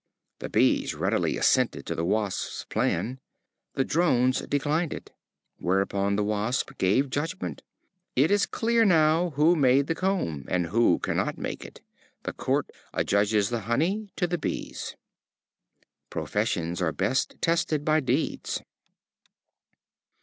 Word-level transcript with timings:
The 0.39 0.49
Bees 0.49 0.95
readily 0.95 1.37
assented 1.37 1.85
to 1.85 1.93
the 1.93 2.03
Wasp's 2.03 2.65
plan. 2.67 3.19
The 3.75 3.85
Drones 3.85 4.39
declined 4.39 4.93
it. 4.95 5.11
Whereupon 5.59 6.15
the 6.15 6.23
Wasp 6.23 6.71
gave 6.79 7.11
judgment: 7.11 7.61
"It 8.15 8.31
is 8.31 8.47
clear 8.47 8.83
now 8.83 9.29
who 9.35 9.55
made 9.55 9.85
the 9.85 9.93
comb, 9.93 10.45
and 10.49 10.65
who 10.65 10.97
cannot 10.97 11.37
make 11.37 11.63
it; 11.63 11.81
the 12.23 12.33
Court 12.33 12.71
adjudges 12.91 13.49
the 13.49 13.59
honey 13.69 14.09
to 14.15 14.25
the 14.25 14.39
Bees." 14.39 14.95
Professions 16.09 16.81
are 16.81 16.91
best 16.91 17.35
tested 17.39 17.85
by 17.85 17.99
deeds. 17.99 18.63